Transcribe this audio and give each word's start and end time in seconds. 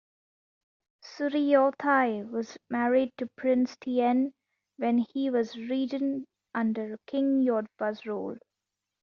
Suriyothai 1.03 2.27
was 2.31 2.57
married 2.71 3.13
to 3.19 3.27
Prince 3.37 3.77
Tien 3.77 4.33
when 4.77 4.97
he 4.97 5.29
was 5.29 5.55
regent 5.55 6.27
under 6.55 6.97
King 7.05 7.43
Yodfa's 7.43 8.03
rule. 8.07 8.37